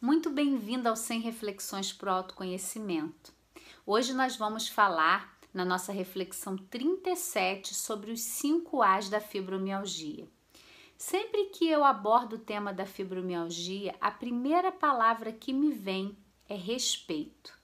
Muito 0.00 0.30
bem-vindo 0.30 0.88
ao 0.88 0.94
100 0.94 1.22
Reflexões 1.22 1.92
para 1.92 2.12
o 2.12 2.14
Autoconhecimento. 2.14 3.32
Hoje 3.84 4.14
nós 4.14 4.36
vamos 4.36 4.68
falar, 4.68 5.36
na 5.52 5.64
nossa 5.64 5.90
reflexão 5.90 6.56
37, 6.56 7.74
sobre 7.74 8.12
os 8.12 8.20
5 8.20 8.80
A's 8.80 9.08
da 9.08 9.18
fibromialgia. 9.20 10.28
Sempre 10.96 11.46
que 11.46 11.68
eu 11.68 11.82
abordo 11.82 12.36
o 12.36 12.38
tema 12.38 12.72
da 12.72 12.86
fibromialgia, 12.86 13.92
a 14.00 14.08
primeira 14.08 14.70
palavra 14.70 15.32
que 15.32 15.52
me 15.52 15.72
vem 15.72 16.16
é 16.48 16.54
respeito. 16.54 17.58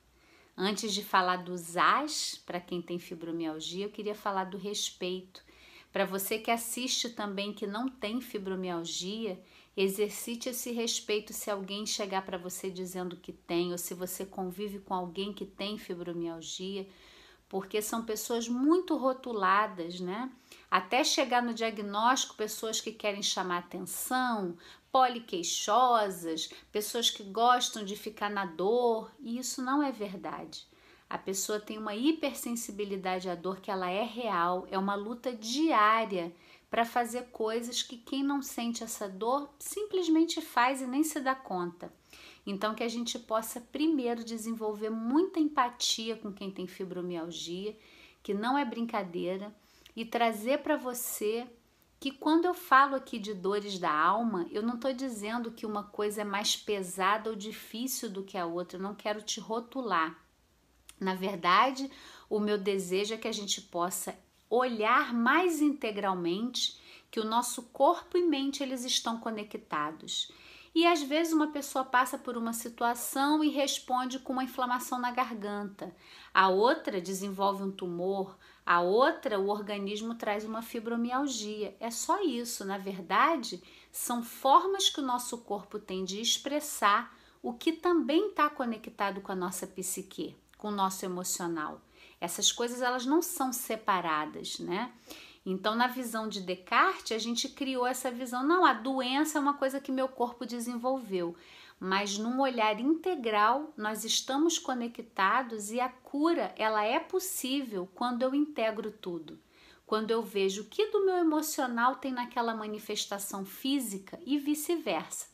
Antes 0.57 0.93
de 0.93 1.05
falar 1.05 1.37
dos 1.37 1.77
A's, 1.77 2.43
para 2.45 2.59
quem 2.59 2.83
tem 2.83 2.99
fibromialgia, 2.99 3.87
eu 3.87 3.93
queria 3.93 4.15
falar 4.15 4.47
do 4.47 4.59
respeito. 4.59 5.41
Para 5.93 6.05
você 6.05 6.41
que 6.41 6.51
assiste 6.51 7.11
também 7.11 7.53
que 7.53 7.69
não 7.69 7.89
tem 7.89 8.21
fibromialgia, 8.21 9.41
Exercite 9.77 10.49
esse 10.49 10.71
respeito 10.71 11.33
se 11.33 11.51
alguém 11.51 11.85
chegar 11.85 12.25
para 12.25 12.39
você 12.39 12.71
dizendo 12.71 13.17
que 13.17 13.33
tem, 13.33 13.73
ou 13.73 13.79
se 13.79 13.93
você 13.93 14.25
convive 14.25 14.79
com 14.79 14.95
alguém 14.95 15.33
que 15.33 15.45
tem 15.45 15.77
fibromialgia, 15.77 16.89
porque 17.49 17.83
são 17.83 18.05
pessoas 18.05 18.49
muito 18.49 18.97
rotuladas, 18.97 20.01
né? 20.01 20.31
Até 20.71 21.03
chegar 21.03 21.43
no 21.43 21.53
diagnóstico, 21.53 22.37
pessoas 22.37 22.81
que 22.81 22.93
querem 22.93 23.23
chamar 23.23 23.59
atenção, 23.59 24.57
poliqueixosas, 24.93 26.51
pessoas 26.71 27.11
que 27.11 27.25
gostam 27.25 27.85
de 27.85 27.97
ficar 27.97 28.31
na 28.31 28.45
dor, 28.45 29.11
e 29.21 29.39
isso 29.39 29.61
não 29.61 29.83
é 29.83 29.91
verdade. 29.91 30.67
A 31.11 31.19
pessoa 31.19 31.61
tem 31.61 31.79
uma 31.79 31.95
hipersensibilidade 31.95 33.29
à 33.29 33.35
dor 33.35 33.61
que 33.61 33.71
ela 33.71 33.91
é 33.91 34.03
real, 34.03 34.67
é 34.71 34.79
uma 34.79 34.95
luta 34.95 35.33
diária 35.33 36.33
para 36.75 36.85
fazer 36.85 37.27
coisas 37.31 37.85
que 37.85 37.97
quem 37.97 38.25
não 38.25 38.43
sente 38.43 38.83
essa 38.83 39.09
dor 39.09 39.49
simplesmente 39.61 40.41
faz 40.41 40.83
e 40.83 40.87
nem 40.89 41.05
se 41.05 41.21
dá 41.21 41.33
conta. 41.33 41.95
Então, 42.45 42.75
que 42.75 42.83
a 42.83 42.89
gente 42.89 43.17
possa 43.17 43.61
primeiro 43.61 44.25
desenvolver 44.25 44.91
muita 44.91 45.39
empatia 45.39 46.17
com 46.17 46.33
quem 46.33 46.51
tem 46.51 46.67
fibromialgia, 46.67 47.79
que 48.25 48.35
não 48.35 48.59
é 48.59 48.65
brincadeira, 48.65 49.55
e 49.95 50.05
trazer 50.05 50.65
para 50.65 50.77
você 50.77 51.47
que 52.01 52.11
quando 52.11 52.47
eu 52.47 52.55
falo 52.55 52.97
aqui 52.97 53.21
de 53.21 53.35
dores 53.35 53.79
da 53.79 53.93
alma, 53.93 54.49
eu 54.51 54.61
não 54.61 54.75
estou 54.75 54.93
dizendo 54.93 55.53
que 55.53 55.65
uma 55.65 55.85
coisa 55.85 56.23
é 56.23 56.25
mais 56.25 56.57
pesada 56.57 57.31
ou 57.31 57.37
difícil 57.37 58.11
do 58.11 58.25
que 58.25 58.37
a 58.37 58.47
outra, 58.47 58.79
eu 58.79 58.83
não 58.83 58.97
quero 58.97 59.23
te 59.23 59.39
rotular. 59.39 60.19
Na 60.99 61.15
verdade, 61.15 61.89
o 62.29 62.41
meu 62.41 62.59
desejo 62.59 63.15
é 63.15 63.17
que 63.17 63.29
a 63.29 63.33
gente 63.33 63.61
possa 63.61 64.19
olhar 64.55 65.13
mais 65.13 65.61
integralmente 65.61 66.81
que 67.11 67.21
o 67.21 67.25
nosso 67.25 67.63
corpo 67.65 68.17
e 68.19 68.23
mente 68.23 68.63
eles 68.63 68.85
estão 68.85 69.19
conectados. 69.19 70.31
E 70.75 70.85
às 70.85 71.01
vezes 71.03 71.33
uma 71.33 71.53
pessoa 71.53 71.85
passa 71.85 72.19
por 72.19 72.37
uma 72.37 72.53
situação 72.53 73.45
e 73.45 73.49
responde 73.49 74.19
com 74.19 74.33
uma 74.33 74.43
inflamação 74.43 74.99
na 74.99 75.13
garganta. 75.13 75.95
A 76.33 76.49
outra 76.49 77.01
desenvolve 77.01 77.63
um 77.63 77.71
tumor, 77.71 78.37
a 78.67 78.81
outra 78.81 79.39
o 79.39 79.49
organismo 79.49 80.17
traz 80.17 80.45
uma 80.45 80.63
fibromialgia. 80.63 81.77
É 81.79 81.91
só 81.93 82.21
isso, 82.25 82.65
na 82.65 82.77
verdade, 82.77 83.63
são 83.93 84.21
formas 84.25 84.89
que 84.89 84.99
o 84.99 85.05
nosso 85.05 85.39
corpo 85.39 85.79
tem 85.79 86.05
de 86.05 86.21
expressar 86.21 87.17
o 87.41 87.53
que 87.53 87.71
também 87.71 88.31
está 88.31 88.51
conectado 88.51 89.21
com 89.21 89.31
a 89.31 89.37
nossa 89.37 89.69
psique, 89.69 90.37
com 90.59 90.69
o 90.69 90.75
nosso 90.75 91.05
emocional. 91.05 91.81
Essas 92.25 92.51
coisas 92.51 92.83
elas 92.83 93.07
não 93.07 93.23
são 93.23 93.53
separadas, 93.53 94.59
né? 94.59 94.93
Então, 95.47 95.75
na 95.75 95.87
visão 95.87 96.27
de 96.27 96.41
Descartes, 96.41 97.13
a 97.13 97.19
gente 97.19 97.51
criou 97.51 97.87
essa 97.87 98.11
visão, 98.11 98.43
não, 98.43 98.65
a 98.65 98.73
doença 98.73 99.39
é 99.39 99.41
uma 99.41 99.55
coisa 99.55 99.79
que 99.79 99.93
meu 99.93 100.09
corpo 100.09 100.47
desenvolveu, 100.47 101.37
mas 101.79 102.17
num 102.17 102.41
olhar 102.41 102.81
integral, 102.81 103.73
nós 103.77 104.05
estamos 104.05 104.59
conectados 104.59 105.71
e 105.71 105.81
a 105.81 105.89
cura, 105.89 106.55
ela 106.57 106.83
é 106.83 106.99
possível 106.99 107.87
quando 107.95 108.23
eu 108.23 108.35
integro 108.35 108.91
tudo. 108.91 109.39
Quando 109.87 110.11
eu 110.11 110.23
vejo 110.23 110.63
o 110.63 110.65
que 110.65 110.87
do 110.87 111.05
meu 111.05 111.17
emocional 111.17 111.97
tem 111.97 112.11
naquela 112.11 112.55
manifestação 112.55 113.45
física 113.45 114.19
e 114.25 114.39
vice-versa. 114.39 115.27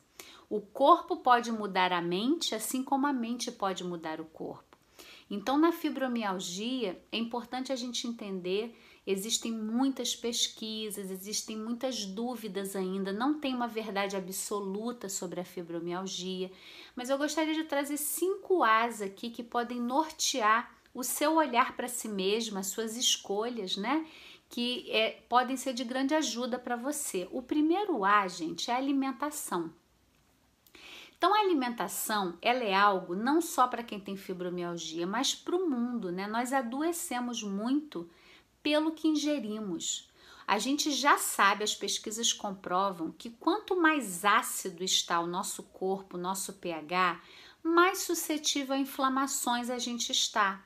O 0.49 0.61
corpo 0.61 1.19
pode 1.19 1.53
mudar 1.53 1.93
a 1.93 2.03
mente, 2.03 2.53
assim 2.53 2.83
como 2.83 3.07
a 3.07 3.13
mente 3.13 3.53
pode 3.53 3.85
mudar 3.85 4.21
o 4.21 4.25
corpo. 4.25 4.70
Então, 5.31 5.57
na 5.57 5.71
fibromialgia, 5.71 7.01
é 7.13 7.17
importante 7.17 7.73
a 7.73 7.77
gente 7.77 8.09
entender: 8.09 8.77
existem 9.07 9.53
muitas 9.53 10.17
pesquisas, 10.17 11.09
existem 11.09 11.57
muitas 11.57 12.05
dúvidas 12.05 12.75
ainda, 12.75 13.13
não 13.13 13.39
tem 13.39 13.55
uma 13.55 13.69
verdade 13.69 14.17
absoluta 14.17 15.09
sobre 15.09 15.41
a 15.41 15.45
fibromialgia, 15.45 16.51
mas 16.97 17.11
eu 17.11 17.17
gostaria 17.17 17.55
de 17.55 17.65
trazer 17.65 17.97
cinco 17.97 18.65
As 18.65 19.01
aqui 19.01 19.31
que 19.31 19.45
podem 19.45 19.81
nortear 19.81 20.75
o 20.93 21.05
seu 21.05 21.37
olhar 21.37 21.77
para 21.77 21.87
si 21.87 22.09
mesmo, 22.09 22.59
as 22.59 22.67
suas 22.67 22.97
escolhas, 22.97 23.77
né? 23.77 24.05
Que 24.49 24.91
é, 24.91 25.23
podem 25.29 25.57
ser 25.57 25.73
de 25.73 25.85
grande 25.85 26.13
ajuda 26.13 26.59
para 26.59 26.75
você. 26.75 27.29
O 27.31 27.41
primeiro 27.41 28.05
A, 28.05 28.27
gente, 28.27 28.69
é 28.69 28.75
a 28.75 28.79
alimentação. 28.79 29.73
Então, 31.21 31.35
a 31.35 31.41
alimentação, 31.41 32.39
ela 32.41 32.65
é 32.65 32.75
algo 32.75 33.15
não 33.15 33.43
só 33.43 33.69
para 33.69 33.83
quem 33.83 34.01
tem 34.01 34.17
fibromialgia, 34.17 35.07
mas 35.07 35.35
para 35.35 35.55
o 35.55 35.69
mundo, 35.69 36.11
né? 36.11 36.27
Nós 36.27 36.51
adoecemos 36.51 37.43
muito 37.43 38.09
pelo 38.63 38.93
que 38.93 39.07
ingerimos. 39.07 40.11
A 40.47 40.59
gente 40.59 40.91
já 40.91 41.19
sabe, 41.19 41.63
as 41.63 41.75
pesquisas 41.75 42.33
comprovam 42.33 43.13
que 43.13 43.29
quanto 43.29 43.79
mais 43.79 44.25
ácido 44.25 44.83
está 44.83 45.21
o 45.21 45.27
nosso 45.27 45.63
corpo, 45.65 46.17
o 46.17 46.21
nosso 46.21 46.55
pH, 46.55 47.21
mais 47.63 47.99
suscetível 47.99 48.75
a 48.75 48.79
inflamações 48.79 49.69
a 49.69 49.79
gente 49.79 50.11
está. 50.11 50.65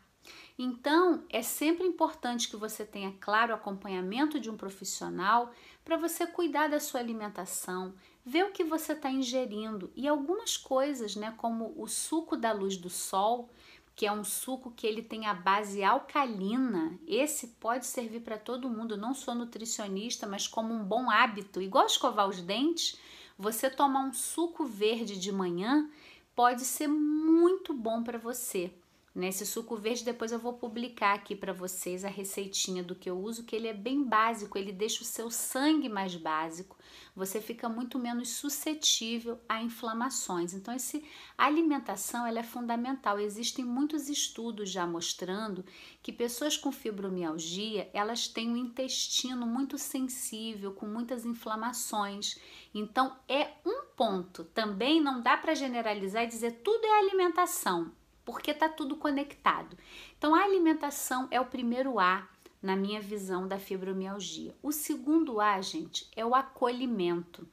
Então, 0.57 1.25
é 1.31 1.43
sempre 1.43 1.85
importante 1.85 2.49
que 2.49 2.55
você 2.55 2.85
tenha 2.85 3.13
claro 3.21 3.51
o 3.51 3.57
acompanhamento 3.57 4.39
de 4.39 4.49
um 4.49 4.57
profissional 4.57 5.53
para 5.85 5.97
você 5.97 6.29
cuidar 6.29 6.69
da 6.69 6.79
sua 6.79 7.01
alimentação, 7.01 7.93
ver 8.25 8.45
o 8.45 8.53
que 8.53 8.65
você 8.65 8.93
está 8.93 9.11
ingerindo 9.11 9.93
e 9.95 10.09
algumas 10.09 10.57
coisas, 10.57 11.15
né, 11.15 11.35
como 11.37 11.75
o 11.77 11.87
suco 11.87 12.37
da 12.37 12.53
luz 12.53 12.77
do 12.77 12.89
sol, 12.89 13.51
que 13.95 14.07
é 14.07 14.13
um 14.13 14.25
suco 14.25 14.73
que 14.73 14.87
ele 14.87 15.03
tem 15.03 15.27
a 15.27 15.35
base 15.35 15.85
alcalina. 15.85 16.99
Esse 17.07 17.49
pode 17.61 17.87
servir 17.87 18.21
para 18.21 18.39
todo 18.39 18.69
mundo. 18.69 18.97
não 18.97 19.15
sou 19.15 19.35
nutricionista, 19.35 20.27
mas 20.27 20.49
como 20.49 20.75
um 20.75 20.83
bom 20.83 21.11
hábito, 21.11 21.63
igual 21.63 21.87
escovar 21.87 22.29
os 22.29 22.41
dentes, 22.41 22.99
você 23.39 23.71
tomar 23.71 24.01
um 24.01 24.13
suco 24.13 24.65
verde 24.65 25.19
de 25.19 25.31
manhã 25.31 25.89
pode 26.35 26.65
ser 26.65 26.89
muito 26.89 27.73
bom 27.73 28.03
para 28.03 28.19
você. 28.19 28.73
Nesse 29.15 29.47
suco 29.47 29.77
verde, 29.77 30.05
depois 30.05 30.33
eu 30.33 30.41
vou 30.41 30.55
publicar 30.55 31.15
aqui 31.15 31.37
para 31.37 31.53
vocês 31.53 32.05
a 32.05 32.09
receitinha 32.09 32.83
do 32.83 32.97
que 32.97 33.09
eu 33.09 33.17
uso, 33.17 33.45
que 33.45 33.55
ele 33.55 33.69
é 33.69 33.73
bem 33.73 34.03
básico, 34.03 34.59
ele 34.59 34.73
deixa 34.73 35.03
o 35.03 35.07
seu 35.07 35.31
sangue 35.31 35.89
mais 35.89 36.17
básico, 36.17 36.77
você 37.15 37.41
fica 37.41 37.69
muito 37.69 37.97
menos 37.97 38.31
suscetível 38.31 39.39
a 39.49 39.63
inflamações. 39.63 40.53
Então, 40.53 40.75
essa 40.75 41.01
alimentação 41.39 42.27
ela 42.27 42.41
é 42.41 42.43
fundamental. 42.43 43.21
Existem 43.21 43.65
muitos 43.65 44.09
estudos 44.09 44.69
já 44.69 44.85
mostrando 44.85 45.65
que 46.03 46.13
pessoas 46.13 46.57
com 46.57 46.73
fibromialgia 46.73 47.89
elas 47.95 48.27
têm 48.27 48.51
um 48.51 48.57
intestino 48.57 49.47
muito 49.47 49.79
sensível, 49.79 50.73
com 50.73 50.87
muitas 50.87 51.25
inflamações. 51.25 52.37
Então, 52.75 53.17
é 53.29 53.53
um 53.65 53.85
ponto. 53.97 54.43
Também 54.43 55.01
não 55.01 55.23
dá 55.23 55.37
para 55.37 55.55
generalizar 55.55 56.25
e 56.25 56.27
dizer 56.27 56.63
tudo 56.65 56.85
é 56.85 56.99
alimentação 56.99 57.93
porque 58.25 58.51
está 58.51 58.69
tudo 58.69 58.97
conectado. 58.97 59.77
Então, 60.17 60.35
a 60.35 60.43
alimentação 60.43 61.29
é 61.31 61.41
o 61.41 61.47
primeiro 61.47 61.99
A 61.99 62.29
na 62.63 62.75
minha 62.75 63.01
visão 63.01 63.47
da 63.47 63.59
fibromialgia. 63.59 64.57
O 64.63 64.73
segundo 64.73 65.41
A, 65.41 65.61
gente, 65.61 66.09
é 66.17 66.25
o 66.25 66.35
acolhimento. 66.35 67.47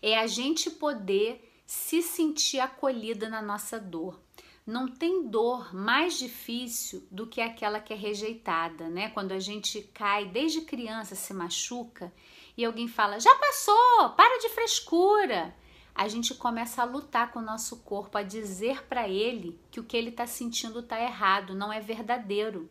É 0.00 0.18
a 0.18 0.26
gente 0.26 0.70
poder 0.70 1.52
se 1.66 2.02
sentir 2.02 2.60
acolhida 2.60 3.28
na 3.28 3.42
nossa 3.42 3.78
dor. 3.78 4.20
Não 4.66 4.88
tem 4.88 5.28
dor 5.28 5.74
mais 5.74 6.18
difícil 6.18 7.06
do 7.10 7.26
que 7.26 7.42
aquela 7.42 7.80
que 7.80 7.92
é 7.92 7.96
rejeitada, 7.96 8.88
né? 8.88 9.10
Quando 9.10 9.32
a 9.32 9.38
gente 9.38 9.82
cai 9.92 10.24
desde 10.24 10.62
criança, 10.62 11.14
se 11.14 11.34
machuca 11.34 12.10
e 12.56 12.64
alguém 12.64 12.88
fala: 12.88 13.20
já 13.20 13.34
passou, 13.34 14.10
para 14.16 14.38
de 14.38 14.48
frescura 14.48 15.54
a 15.94 16.08
gente 16.08 16.34
começa 16.34 16.82
a 16.82 16.86
lutar 16.86 17.30
com 17.30 17.38
o 17.38 17.44
nosso 17.44 17.76
corpo, 17.78 18.18
a 18.18 18.22
dizer 18.22 18.84
para 18.86 19.08
ele 19.08 19.60
que 19.70 19.78
o 19.78 19.84
que 19.84 19.96
ele 19.96 20.10
está 20.10 20.26
sentindo 20.26 20.80
está 20.80 21.00
errado, 21.00 21.54
não 21.54 21.72
é 21.72 21.80
verdadeiro. 21.80 22.68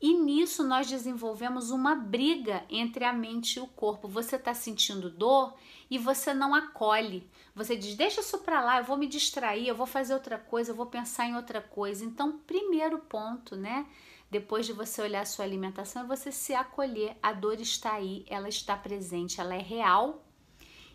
E 0.00 0.14
nisso 0.14 0.64
nós 0.64 0.88
desenvolvemos 0.88 1.70
uma 1.70 1.94
briga 1.94 2.64
entre 2.70 3.04
a 3.04 3.12
mente 3.12 3.56
e 3.56 3.60
o 3.60 3.66
corpo. 3.66 4.08
Você 4.08 4.36
está 4.36 4.54
sentindo 4.54 5.10
dor 5.10 5.54
e 5.90 5.98
você 5.98 6.32
não 6.32 6.54
acolhe. 6.54 7.28
Você 7.54 7.76
diz: 7.76 7.94
deixa 7.94 8.20
isso 8.22 8.38
para 8.38 8.62
lá, 8.62 8.78
eu 8.78 8.84
vou 8.84 8.96
me 8.96 9.06
distrair, 9.06 9.68
eu 9.68 9.74
vou 9.74 9.86
fazer 9.86 10.14
outra 10.14 10.38
coisa, 10.38 10.70
eu 10.70 10.76
vou 10.76 10.86
pensar 10.86 11.26
em 11.26 11.36
outra 11.36 11.60
coisa. 11.60 12.04
Então, 12.04 12.38
primeiro 12.46 12.98
ponto, 12.98 13.56
né? 13.56 13.86
Depois 14.30 14.64
de 14.64 14.72
você 14.72 15.02
olhar 15.02 15.22
a 15.22 15.26
sua 15.26 15.44
alimentação, 15.44 16.02
é 16.02 16.06
você 16.06 16.32
se 16.32 16.54
acolher. 16.54 17.16
A 17.22 17.32
dor 17.32 17.60
está 17.60 17.94
aí, 17.94 18.24
ela 18.28 18.48
está 18.48 18.76
presente, 18.76 19.40
ela 19.40 19.54
é 19.54 19.60
real 19.60 20.24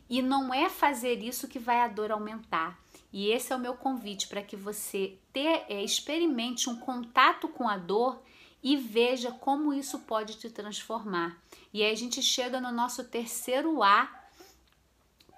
e 0.10 0.22
não 0.22 0.54
é 0.54 0.70
fazer 0.70 1.22
isso 1.22 1.48
que 1.48 1.60
vai 1.60 1.82
a 1.82 1.88
dor 1.88 2.12
aumentar. 2.12 2.80
E 3.12 3.30
esse 3.30 3.54
é 3.54 3.56
o 3.56 3.60
meu 3.60 3.76
convite 3.76 4.28
para 4.28 4.42
que 4.42 4.56
você 4.56 5.18
ter, 5.32 5.66
é, 5.70 5.84
experimente 5.84 6.70
um 6.70 6.76
contato 6.76 7.48
com 7.48 7.68
a 7.68 7.78
dor 7.78 8.22
e 8.62 8.76
veja 8.76 9.32
como 9.32 9.74
isso 9.74 10.00
pode 10.00 10.38
te 10.38 10.50
transformar. 10.50 11.38
E 11.74 11.84
aí 11.84 11.92
a 11.92 11.96
gente 11.96 12.22
chega 12.22 12.60
no 12.60 12.72
nosso 12.72 13.04
terceiro 13.04 13.82
A, 13.82 14.10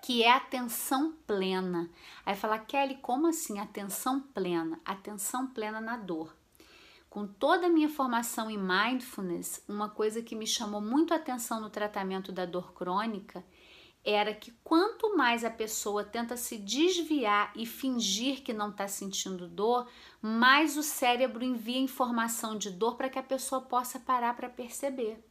que 0.01 0.23
é 0.23 0.31
atenção 0.31 1.13
plena. 1.27 1.89
Aí 2.25 2.35
fala, 2.35 2.57
Kelly, 2.57 2.95
como 2.95 3.27
assim 3.27 3.59
atenção 3.59 4.21
plena? 4.21 4.79
Atenção 4.85 5.45
plena 5.47 5.81
na 5.81 5.97
dor. 5.97 6.33
Com 7.09 7.27
toda 7.27 7.67
a 7.67 7.69
minha 7.69 7.89
formação 7.89 8.49
em 8.49 8.57
mindfulness, 8.57 9.63
uma 9.67 9.89
coisa 9.89 10.21
que 10.21 10.35
me 10.35 10.47
chamou 10.47 10.81
muito 10.81 11.13
atenção 11.13 11.59
no 11.59 11.69
tratamento 11.69 12.31
da 12.31 12.45
dor 12.45 12.73
crônica 12.73 13.43
era 14.09 14.33
que 14.33 14.53
quanto 14.63 15.17
mais 15.17 15.43
a 15.43 15.49
pessoa 15.49 16.01
tenta 16.01 16.37
se 16.37 16.57
desviar 16.57 17.51
e 17.53 17.65
fingir 17.65 18.41
que 18.41 18.53
não 18.53 18.69
está 18.69 18.87
sentindo 18.87 19.49
dor, 19.49 19.85
mais 20.21 20.77
o 20.77 20.81
cérebro 20.81 21.43
envia 21.43 21.77
informação 21.77 22.57
de 22.57 22.71
dor 22.71 22.95
para 22.95 23.09
que 23.09 23.19
a 23.19 23.23
pessoa 23.23 23.59
possa 23.59 23.99
parar 23.99 24.33
para 24.33 24.47
perceber. 24.47 25.21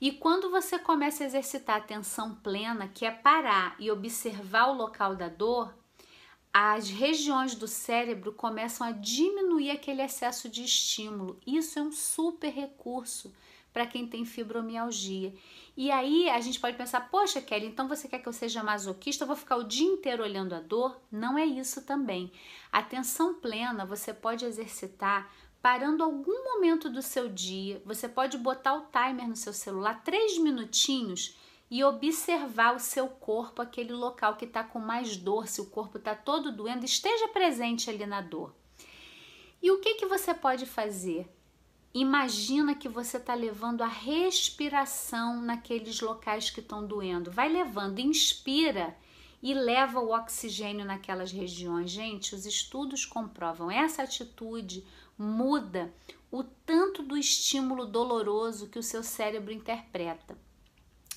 E 0.00 0.10
quando 0.10 0.50
você 0.50 0.80
começa 0.80 1.22
a 1.22 1.26
exercitar 1.28 1.76
a 1.76 1.78
atenção 1.78 2.34
plena, 2.34 2.88
que 2.88 3.06
é 3.06 3.10
parar 3.12 3.76
e 3.78 3.88
observar 3.88 4.66
o 4.66 4.76
local 4.76 5.14
da 5.14 5.28
dor, 5.28 5.72
as 6.52 6.90
regiões 6.90 7.54
do 7.54 7.68
cérebro 7.68 8.32
começam 8.32 8.84
a 8.84 8.90
diminuir 8.90 9.70
aquele 9.70 10.02
excesso 10.02 10.48
de 10.48 10.64
estímulo. 10.64 11.38
Isso 11.46 11.78
é 11.78 11.82
um 11.82 11.92
super 11.92 12.48
recurso 12.48 13.32
para 13.78 13.86
quem 13.86 14.08
tem 14.08 14.24
fibromialgia. 14.24 15.32
E 15.76 15.88
aí 15.92 16.28
a 16.28 16.40
gente 16.40 16.58
pode 16.58 16.76
pensar, 16.76 17.08
poxa, 17.08 17.40
Kelly, 17.40 17.66
então 17.66 17.86
você 17.86 18.08
quer 18.08 18.18
que 18.18 18.28
eu 18.28 18.32
seja 18.32 18.60
masoquista? 18.60 19.22
Eu 19.22 19.28
vou 19.28 19.36
ficar 19.36 19.54
o 19.54 19.62
dia 19.62 19.86
inteiro 19.86 20.24
olhando 20.24 20.52
a 20.52 20.58
dor? 20.58 21.00
Não 21.12 21.38
é 21.38 21.46
isso 21.46 21.82
também. 21.82 22.32
Atenção 22.72 23.34
plena 23.34 23.86
você 23.86 24.12
pode 24.12 24.44
exercitar 24.44 25.32
parando 25.62 26.02
algum 26.02 26.42
momento 26.42 26.90
do 26.90 27.00
seu 27.00 27.28
dia. 27.28 27.80
Você 27.84 28.08
pode 28.08 28.36
botar 28.36 28.74
o 28.74 28.86
timer 28.86 29.28
no 29.28 29.36
seu 29.36 29.52
celular, 29.52 30.02
três 30.02 30.36
minutinhos 30.38 31.38
e 31.70 31.84
observar 31.84 32.74
o 32.74 32.80
seu 32.80 33.06
corpo, 33.06 33.62
aquele 33.62 33.92
local 33.92 34.34
que 34.34 34.44
está 34.44 34.64
com 34.64 34.80
mais 34.80 35.16
dor, 35.16 35.46
se 35.46 35.60
o 35.60 35.66
corpo 35.66 35.98
está 35.98 36.16
todo 36.16 36.50
doendo, 36.50 36.84
esteja 36.84 37.28
presente 37.28 37.88
ali 37.88 38.04
na 38.06 38.20
dor. 38.20 38.52
E 39.62 39.70
o 39.70 39.78
que, 39.78 39.94
que 39.94 40.06
você 40.06 40.34
pode 40.34 40.66
fazer? 40.66 41.37
Imagina 41.94 42.74
que 42.74 42.88
você 42.88 43.16
está 43.16 43.34
levando 43.34 43.82
a 43.82 43.86
respiração 43.86 45.40
naqueles 45.40 46.00
locais 46.00 46.50
que 46.50 46.60
estão 46.60 46.86
doendo. 46.86 47.30
Vai 47.30 47.48
levando, 47.48 47.98
inspira 47.98 48.96
e 49.42 49.54
leva 49.54 50.00
o 50.00 50.14
oxigênio 50.14 50.84
naquelas 50.84 51.32
regiões. 51.32 51.90
Gente, 51.90 52.34
os 52.34 52.44
estudos 52.44 53.04
comprovam 53.04 53.70
essa 53.70 54.02
atitude 54.02 54.84
muda 55.16 55.92
o 56.30 56.44
tanto 56.44 57.02
do 57.02 57.16
estímulo 57.16 57.86
doloroso 57.86 58.68
que 58.68 58.78
o 58.78 58.82
seu 58.82 59.02
cérebro 59.02 59.52
interpreta. 59.52 60.38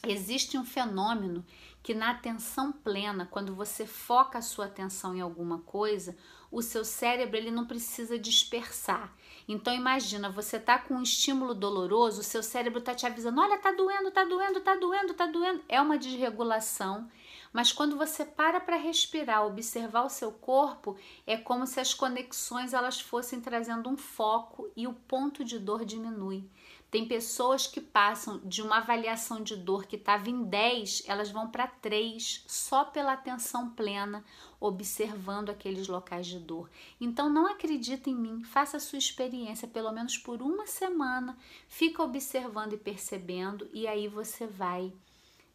Existe 0.03 0.57
um 0.57 0.65
fenômeno 0.65 1.45
que 1.83 1.93
na 1.93 2.09
atenção 2.09 2.71
plena, 2.71 3.27
quando 3.29 3.53
você 3.53 3.85
foca 3.85 4.39
a 4.39 4.41
sua 4.41 4.65
atenção 4.65 5.15
em 5.15 5.21
alguma 5.21 5.59
coisa, 5.59 6.17
o 6.51 6.61
seu 6.61 6.83
cérebro 6.83 7.37
ele 7.37 7.51
não 7.51 7.67
precisa 7.67 8.17
dispersar. 8.17 9.15
Então 9.47 9.73
imagina, 9.73 10.29
você 10.29 10.59
tá 10.59 10.77
com 10.77 10.95
um 10.95 11.03
estímulo 11.03 11.53
doloroso, 11.53 12.21
o 12.21 12.23
seu 12.23 12.43
cérebro 12.43 12.81
tá 12.81 12.93
te 12.93 13.05
avisando, 13.05 13.41
olha, 13.41 13.57
tá 13.57 13.71
doendo, 13.71 14.11
tá 14.11 14.23
doendo, 14.23 14.59
tá 14.61 14.75
doendo, 14.75 15.13
tá 15.13 15.25
doendo. 15.25 15.61
É 15.67 15.81
uma 15.81 15.97
desregulação. 15.97 17.09
Mas 17.53 17.73
quando 17.73 17.97
você 17.97 18.23
para 18.23 18.59
para 18.59 18.77
respirar, 18.77 19.45
observar 19.45 20.03
o 20.03 20.09
seu 20.09 20.31
corpo, 20.31 20.95
é 21.27 21.35
como 21.35 21.67
se 21.67 21.79
as 21.79 21.93
conexões 21.93 22.73
elas 22.73 23.01
fossem 23.01 23.41
trazendo 23.41 23.89
um 23.89 23.97
foco 23.97 24.69
e 24.75 24.87
o 24.87 24.93
ponto 24.93 25.43
de 25.43 25.59
dor 25.59 25.83
diminui. 25.83 26.45
Tem 26.91 27.07
pessoas 27.07 27.65
que 27.65 27.79
passam 27.79 28.41
de 28.43 28.61
uma 28.61 28.79
avaliação 28.79 29.41
de 29.41 29.55
dor 29.55 29.85
que 29.85 29.95
estava 29.95 30.29
em 30.29 30.43
10, 30.43 31.03
elas 31.07 31.31
vão 31.31 31.49
para 31.49 31.65
3 31.65 32.43
só 32.45 32.83
pela 32.83 33.13
atenção 33.13 33.69
plena, 33.69 34.25
observando 34.59 35.49
aqueles 35.49 35.87
locais 35.87 36.27
de 36.27 36.37
dor. 36.37 36.69
Então 36.99 37.29
não 37.29 37.47
acredita 37.47 38.09
em 38.09 38.15
mim, 38.15 38.43
faça 38.43 38.75
a 38.75 38.79
sua 38.81 38.99
experiência 38.99 39.69
pelo 39.69 39.89
menos 39.93 40.17
por 40.17 40.41
uma 40.41 40.67
semana, 40.67 41.37
fica 41.65 42.03
observando 42.03 42.73
e 42.73 42.77
percebendo 42.77 43.69
e 43.73 43.87
aí 43.87 44.09
você 44.09 44.45
vai 44.45 44.93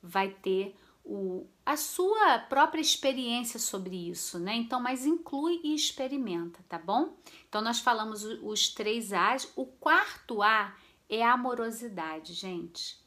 vai 0.03 0.31
ter 0.31 0.75
o, 1.05 1.47
a 1.65 1.77
sua 1.77 2.39
própria 2.49 2.81
experiência 2.81 3.61
sobre 3.61 4.09
isso, 4.09 4.39
né? 4.39 4.57
Então, 4.57 4.81
mas 4.81 5.07
inclui 5.07 5.61
e 5.63 5.75
experimenta, 5.75 6.65
tá 6.69 6.79
bom? 6.79 7.17
Então, 7.49 7.63
nós 7.63 7.79
falamos 7.79 8.25
os 8.25 8.69
três 8.69 9.13
A's. 9.13 9.53
O 9.55 9.67
quarto 9.67 10.43
A 10.43 10.75
é 11.09 11.23
amorosidade, 11.23 12.33
gente. 12.35 12.99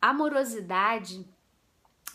Amorosidade, 0.00 1.26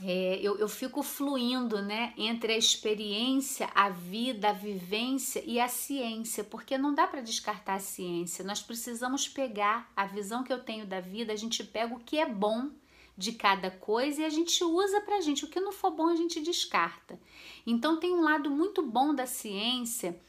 é, 0.04 0.40
eu, 0.42 0.58
eu 0.58 0.68
fico 0.68 1.02
fluindo 1.02 1.82
né, 1.82 2.14
entre 2.18 2.54
a 2.54 2.58
experiência, 2.58 3.70
a 3.74 3.90
vida, 3.90 4.50
a 4.50 4.54
vivência 4.54 5.42
e 5.46 5.60
a 5.60 5.68
ciência, 5.68 6.44
porque 6.44 6.78
não 6.78 6.94
dá 6.94 7.08
para 7.08 7.22
descartar 7.22 7.76
a 7.76 7.80
ciência. 7.80 8.44
Nós 8.44 8.62
precisamos 8.62 9.28
pegar 9.28 9.92
a 9.96 10.06
visão 10.06 10.44
que 10.44 10.52
eu 10.52 10.64
tenho 10.64 10.86
da 10.86 11.00
vida, 11.00 11.32
a 11.32 11.38
gente 11.38 11.64
pega 11.64 11.94
o 11.94 12.00
que 12.00 12.18
é 12.18 12.28
bom 12.28 12.72
de 13.18 13.32
cada 13.32 13.72
coisa 13.72 14.22
e 14.22 14.26
a 14.26 14.30
gente 14.30 14.62
usa 14.64 15.00
para 15.02 15.22
gente. 15.22 15.46
O 15.46 15.48
que 15.48 15.60
não 15.60 15.72
for 15.72 15.92
bom, 15.92 16.10
a 16.10 16.16
gente 16.16 16.42
descarta. 16.42 17.18
Então, 17.66 17.98
tem 17.98 18.14
um 18.14 18.22
lado 18.22 18.50
muito 18.50 18.82
bom 18.82 19.16
da 19.16 19.26
ciência 19.26 20.20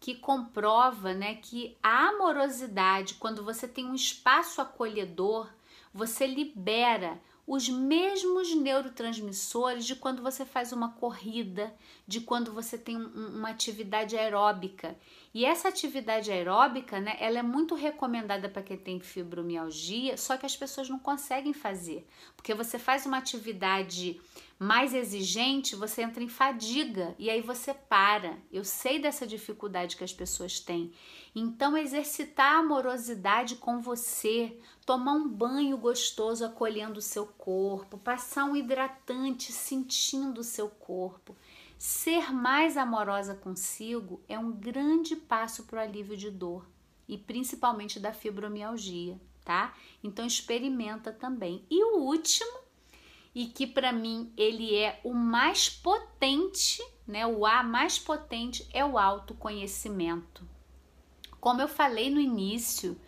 que 0.00 0.14
comprova 0.14 1.12
né, 1.12 1.34
que 1.36 1.76
a 1.82 2.08
amorosidade, 2.08 3.14
quando 3.14 3.44
você 3.44 3.66
tem 3.66 3.86
um 3.86 3.94
espaço 3.94 4.60
acolhedor, 4.60 5.48
você 5.92 6.26
libera 6.26 7.20
os 7.46 7.68
mesmos 7.68 8.54
neurotransmissores 8.54 9.86
de 9.86 9.96
quando 9.96 10.22
você 10.22 10.44
faz 10.44 10.70
uma 10.70 10.92
corrida, 10.92 11.74
de 12.08 12.22
quando 12.22 12.54
você 12.54 12.78
tem 12.78 12.96
um, 12.96 13.36
uma 13.36 13.50
atividade 13.50 14.16
aeróbica. 14.16 14.96
E 15.34 15.44
essa 15.44 15.68
atividade 15.68 16.32
aeróbica, 16.32 16.98
né, 16.98 17.14
ela 17.20 17.38
é 17.38 17.42
muito 17.42 17.74
recomendada 17.74 18.48
para 18.48 18.62
quem 18.62 18.78
tem 18.78 18.98
fibromialgia, 18.98 20.16
só 20.16 20.38
que 20.38 20.46
as 20.46 20.56
pessoas 20.56 20.88
não 20.88 20.98
conseguem 20.98 21.52
fazer, 21.52 22.08
porque 22.34 22.54
você 22.54 22.78
faz 22.78 23.04
uma 23.04 23.18
atividade 23.18 24.18
mais 24.58 24.94
exigente, 24.94 25.76
você 25.76 26.02
entra 26.02 26.24
em 26.24 26.28
fadiga 26.28 27.14
e 27.18 27.28
aí 27.28 27.42
você 27.42 27.74
para. 27.74 28.38
Eu 28.50 28.64
sei 28.64 28.98
dessa 28.98 29.26
dificuldade 29.26 29.94
que 29.94 30.02
as 30.02 30.12
pessoas 30.12 30.58
têm. 30.58 30.92
Então, 31.34 31.76
exercitar 31.76 32.54
a 32.54 32.58
amorosidade 32.58 33.56
com 33.56 33.80
você, 33.80 34.58
tomar 34.84 35.12
um 35.12 35.28
banho 35.28 35.76
gostoso 35.76 36.44
acolhendo 36.44 36.98
o 36.98 37.02
seu 37.02 37.26
corpo, 37.26 37.98
passar 37.98 38.46
um 38.46 38.56
hidratante 38.56 39.52
sentindo 39.52 40.40
o 40.40 40.44
seu 40.44 40.68
corpo. 40.68 41.36
Ser 41.78 42.32
mais 42.32 42.76
amorosa 42.76 43.36
consigo 43.36 44.20
é 44.28 44.36
um 44.36 44.50
grande 44.50 45.14
passo 45.14 45.62
para 45.62 45.78
o 45.78 45.82
alívio 45.82 46.16
de 46.16 46.28
dor 46.28 46.68
e 47.06 47.16
principalmente 47.16 48.00
da 48.00 48.12
fibromialgia, 48.12 49.20
tá? 49.44 49.72
Então 50.02 50.26
experimenta 50.26 51.12
também. 51.12 51.64
E 51.70 51.84
o 51.84 51.98
último 51.98 52.58
e 53.32 53.46
que 53.46 53.64
para 53.64 53.92
mim 53.92 54.32
ele 54.36 54.74
é 54.74 55.00
o 55.04 55.14
mais 55.14 55.70
potente, 55.70 56.82
né? 57.06 57.24
O 57.24 57.46
A 57.46 57.62
mais 57.62 57.96
potente 57.96 58.68
é 58.72 58.84
o 58.84 58.98
autoconhecimento. 58.98 60.44
Como 61.40 61.60
eu 61.60 61.68
falei 61.68 62.10
no 62.10 62.20
início, 62.20 63.00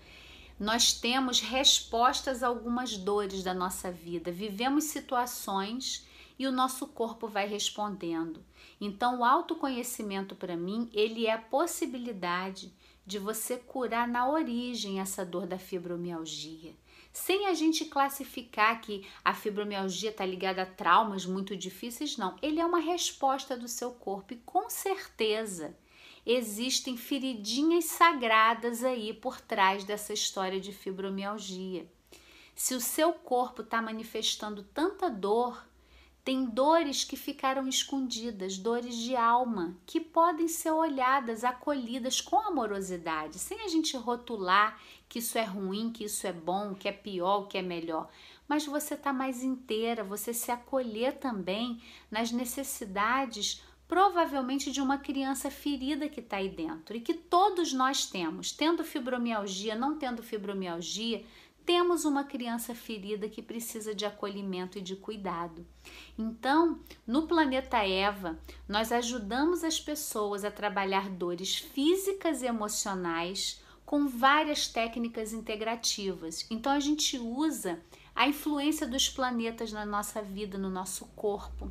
nós 0.60 0.92
temos 0.92 1.40
respostas 1.40 2.44
a 2.44 2.46
algumas 2.46 2.96
dores 2.96 3.42
da 3.42 3.52
nossa 3.52 3.90
vida, 3.90 4.30
vivemos 4.30 4.84
situações 4.84 6.06
e 6.40 6.46
o 6.46 6.52
nosso 6.52 6.86
corpo 6.86 7.28
vai 7.28 7.46
respondendo. 7.46 8.42
Então, 8.80 9.18
o 9.18 9.24
autoconhecimento 9.24 10.34
para 10.34 10.56
mim, 10.56 10.88
ele 10.94 11.26
é 11.26 11.34
a 11.34 11.38
possibilidade 11.38 12.72
de 13.04 13.18
você 13.18 13.58
curar 13.58 14.08
na 14.08 14.26
origem 14.26 15.00
essa 15.00 15.22
dor 15.22 15.46
da 15.46 15.58
fibromialgia 15.58 16.74
sem 17.12 17.46
a 17.48 17.54
gente 17.54 17.86
classificar 17.86 18.80
que 18.80 19.04
a 19.24 19.34
fibromialgia 19.34 20.10
está 20.10 20.24
ligada 20.24 20.62
a 20.62 20.66
traumas 20.66 21.26
muito 21.26 21.56
difíceis, 21.56 22.16
não. 22.16 22.36
Ele 22.40 22.60
é 22.60 22.64
uma 22.64 22.78
resposta 22.78 23.56
do 23.56 23.66
seu 23.66 23.90
corpo 23.90 24.32
e 24.32 24.36
com 24.36 24.70
certeza 24.70 25.76
existem 26.24 26.96
feridinhas 26.96 27.86
sagradas 27.86 28.84
aí 28.84 29.12
por 29.12 29.40
trás 29.40 29.82
dessa 29.82 30.12
história 30.12 30.60
de 30.60 30.72
fibromialgia. 30.72 31.84
Se 32.54 32.74
o 32.74 32.80
seu 32.80 33.12
corpo 33.12 33.62
está 33.62 33.82
manifestando 33.82 34.62
tanta 34.62 35.10
dor, 35.10 35.66
tem 36.24 36.44
dores 36.44 37.02
que 37.02 37.16
ficaram 37.16 37.66
escondidas, 37.66 38.58
dores 38.58 38.94
de 38.96 39.16
alma, 39.16 39.76
que 39.86 40.00
podem 40.00 40.48
ser 40.48 40.70
olhadas, 40.70 41.44
acolhidas 41.44 42.20
com 42.20 42.38
amorosidade, 42.38 43.38
sem 43.38 43.60
a 43.62 43.68
gente 43.68 43.96
rotular 43.96 44.78
que 45.08 45.18
isso 45.18 45.36
é 45.38 45.44
ruim, 45.44 45.90
que 45.90 46.04
isso 46.04 46.26
é 46.26 46.32
bom, 46.32 46.74
que 46.74 46.88
é 46.88 46.92
pior, 46.92 47.48
que 47.48 47.58
é 47.58 47.62
melhor. 47.62 48.08
Mas 48.46 48.66
você 48.66 48.94
está 48.94 49.12
mais 49.12 49.42
inteira, 49.42 50.04
você 50.04 50.32
se 50.32 50.52
acolher 50.52 51.18
também 51.18 51.82
nas 52.10 52.30
necessidades 52.30 53.62
provavelmente 53.88 54.70
de 54.70 54.80
uma 54.80 54.98
criança 54.98 55.50
ferida 55.50 56.08
que 56.08 56.20
está 56.20 56.36
aí 56.36 56.48
dentro 56.48 56.96
e 56.96 57.00
que 57.00 57.12
todos 57.12 57.72
nós 57.72 58.06
temos, 58.06 58.52
tendo 58.52 58.84
fibromialgia, 58.84 59.74
não 59.74 59.98
tendo 59.98 60.22
fibromialgia, 60.22 61.24
temos 61.64 62.04
uma 62.04 62.24
criança 62.24 62.74
ferida 62.74 63.28
que 63.28 63.42
precisa 63.42 63.94
de 63.94 64.04
acolhimento 64.04 64.78
e 64.78 64.82
de 64.82 64.96
cuidado. 64.96 65.66
Então, 66.18 66.80
no 67.06 67.26
planeta 67.26 67.78
Eva, 67.78 68.38
nós 68.68 68.92
ajudamos 68.92 69.62
as 69.64 69.80
pessoas 69.80 70.44
a 70.44 70.50
trabalhar 70.50 71.08
dores 71.08 71.56
físicas 71.56 72.42
e 72.42 72.46
emocionais 72.46 73.62
com 73.84 74.06
várias 74.06 74.68
técnicas 74.68 75.32
integrativas. 75.32 76.46
Então, 76.50 76.72
a 76.72 76.80
gente 76.80 77.18
usa 77.18 77.80
a 78.14 78.28
influência 78.28 78.86
dos 78.86 79.08
planetas 79.08 79.72
na 79.72 79.84
nossa 79.86 80.22
vida, 80.22 80.58
no 80.58 80.70
nosso 80.70 81.06
corpo. 81.16 81.70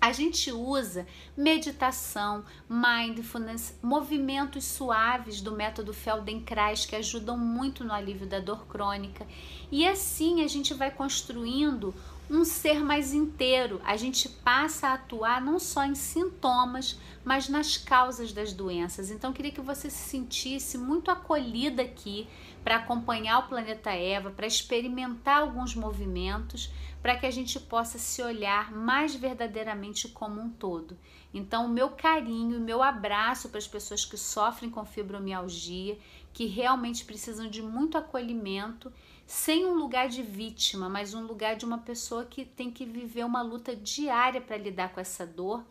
A 0.00 0.12
gente 0.12 0.50
usa 0.50 1.06
meditação, 1.36 2.42
mindfulness, 2.66 3.78
movimentos 3.82 4.64
suaves 4.64 5.42
do 5.42 5.52
método 5.52 5.92
Feldenkrais 5.92 6.86
que 6.86 6.96
ajudam 6.96 7.36
muito 7.36 7.84
no 7.84 7.92
alívio 7.92 8.26
da 8.26 8.40
dor 8.40 8.66
crônica. 8.66 9.26
E 9.70 9.86
assim 9.86 10.42
a 10.42 10.48
gente 10.48 10.72
vai 10.72 10.90
construindo 10.90 11.94
um 12.30 12.44
ser 12.44 12.84
mais 12.84 13.12
inteiro. 13.12 13.80
A 13.84 13.96
gente 13.96 14.28
passa 14.28 14.88
a 14.88 14.94
atuar 14.94 15.42
não 15.42 15.58
só 15.58 15.84
em 15.84 15.96
sintomas, 15.96 16.98
mas 17.24 17.48
nas 17.48 17.76
causas 17.76 18.32
das 18.32 18.52
doenças. 18.52 19.10
Então, 19.10 19.32
queria 19.32 19.50
que 19.50 19.60
você 19.60 19.90
se 19.90 20.08
sentisse 20.08 20.78
muito 20.78 21.10
acolhida 21.10 21.82
aqui 21.82 22.28
para 22.62 22.76
acompanhar 22.76 23.40
o 23.40 23.48
planeta 23.48 23.90
Eva, 23.90 24.30
para 24.30 24.46
experimentar 24.46 25.40
alguns 25.40 25.74
movimentos, 25.74 26.70
para 27.02 27.16
que 27.16 27.26
a 27.26 27.30
gente 27.30 27.58
possa 27.58 27.98
se 27.98 28.22
olhar 28.22 28.70
mais 28.70 29.14
verdadeiramente 29.14 30.08
como 30.08 30.40
um 30.40 30.50
todo. 30.50 30.96
Então, 31.32 31.66
o 31.66 31.68
meu 31.68 31.90
carinho, 31.90 32.58
o 32.58 32.62
meu 32.62 32.82
abraço 32.82 33.48
para 33.48 33.58
as 33.58 33.66
pessoas 33.66 34.04
que 34.04 34.16
sofrem 34.16 34.70
com 34.70 34.84
fibromialgia, 34.84 35.98
que 36.32 36.46
realmente 36.46 37.04
precisam 37.04 37.48
de 37.48 37.62
muito 37.62 37.98
acolhimento, 37.98 38.92
sem 39.30 39.64
um 39.64 39.74
lugar 39.74 40.08
de 40.08 40.24
vítima, 40.24 40.88
mas 40.88 41.14
um 41.14 41.24
lugar 41.24 41.54
de 41.54 41.64
uma 41.64 41.78
pessoa 41.78 42.24
que 42.24 42.44
tem 42.44 42.68
que 42.68 42.84
viver 42.84 43.24
uma 43.24 43.40
luta 43.42 43.76
diária 43.76 44.40
para 44.40 44.56
lidar 44.56 44.92
com 44.92 44.98
essa 44.98 45.24
dor 45.24 45.64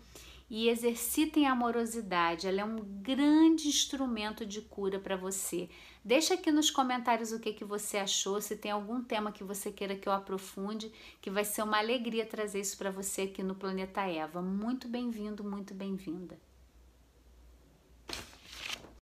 e 0.50 0.70
exercitem 0.70 1.46
a 1.46 1.52
amorosidade. 1.52 2.48
Ela 2.48 2.62
é 2.62 2.64
um 2.64 2.78
grande 2.78 3.68
instrumento 3.68 4.46
de 4.46 4.62
cura 4.62 4.98
para 4.98 5.18
você. 5.18 5.70
Deixa 6.06 6.36
aqui 6.36 6.54
nos 6.54 6.72
comentários 6.72 7.34
o 7.34 7.40
que, 7.40 7.52
que 7.52 7.66
você 7.66 7.98
achou, 7.98 8.40
se 8.40 8.56
tem 8.56 8.72
algum 8.72 9.04
tema 9.04 9.30
que 9.30 9.44
você 9.44 9.70
queira 9.70 9.98
que 9.98 10.08
eu 10.08 10.14
aprofunde, 10.14 10.90
que 11.22 11.30
vai 11.30 11.44
ser 11.44 11.62
uma 11.62 11.80
alegria 11.80 12.26
trazer 12.26 12.62
isso 12.62 12.78
para 12.78 12.92
você 12.92 13.24
aqui 13.24 13.44
no 13.44 13.56
Planeta 13.56 14.04
Eva. 14.04 14.42
Muito 14.42 14.88
bem-vindo, 14.88 15.44
muito 15.44 15.74
bem-vinda. 15.74 16.49